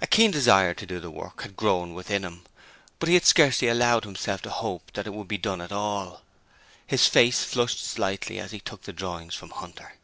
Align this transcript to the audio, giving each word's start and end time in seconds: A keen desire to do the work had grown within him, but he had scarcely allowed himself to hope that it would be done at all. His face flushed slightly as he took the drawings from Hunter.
A 0.00 0.06
keen 0.06 0.30
desire 0.30 0.72
to 0.72 0.86
do 0.86 1.00
the 1.00 1.10
work 1.10 1.42
had 1.42 1.56
grown 1.56 1.92
within 1.92 2.22
him, 2.22 2.44
but 3.00 3.08
he 3.08 3.14
had 3.14 3.24
scarcely 3.24 3.66
allowed 3.66 4.04
himself 4.04 4.40
to 4.42 4.50
hope 4.50 4.92
that 4.92 5.04
it 5.08 5.12
would 5.12 5.26
be 5.26 5.36
done 5.36 5.60
at 5.60 5.72
all. 5.72 6.22
His 6.86 7.08
face 7.08 7.42
flushed 7.42 7.84
slightly 7.84 8.38
as 8.38 8.52
he 8.52 8.60
took 8.60 8.82
the 8.82 8.92
drawings 8.92 9.34
from 9.34 9.50
Hunter. 9.50 9.94